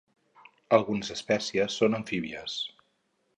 Algunes 0.77 1.11
espècies 1.17 1.77
són 1.83 1.99
amfíbies. 1.99 2.57